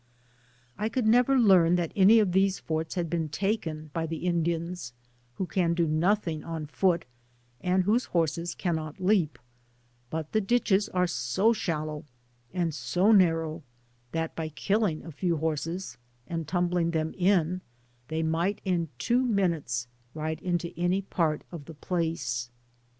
I 0.79 0.89
could 0.89 1.05
never 1.05 1.37
learn 1.37 1.75
that 1.75 1.91
any 1.95 2.17
of 2.17 2.31
these 2.31 2.57
forts 2.57 2.95
had 2.95 3.07
been 3.07 3.29
taken 3.29 3.91
by 3.93 4.07
the 4.07 4.25
Indians, 4.25 4.93
who 5.35 5.45
can 5.45 5.75
do 5.75 5.85
nothing 5.85 6.43
on 6.43 6.65
foot, 6.65 7.05
and 7.61 7.83
whose 7.83 8.05
horses 8.05 8.55
cannot 8.55 8.99
leap; 8.99 9.37
but 10.09 10.31
the 10.31 10.41
ditches 10.41 10.89
are 10.89 11.05
so 11.05 11.53
shallow 11.53 12.03
and 12.51 12.73
so 12.73 13.11
narrow, 13.11 13.61
that 14.11 14.35
by 14.35 14.49
killing 14.49 15.03
a 15.05 15.11
few 15.11 15.35
Digitized 15.35 15.37
byGoogk 15.37 15.43
THB 15.43 15.49
PAMPAS. 15.51 15.65
103 15.69 15.69
horses, 15.69 15.97
and 16.25 16.47
tiunbling 16.47 16.91
them 16.93 17.13
in, 17.15 17.61
they 18.07 18.23
might 18.23 18.59
in 18.65 18.89
two 18.97 19.21
minutes 19.23 19.87
ride 20.15 20.41
into 20.41 20.73
any 20.79 21.03
part 21.03 21.43
of 21.51 21.65
the 21.65 21.75
place. 21.75 22.49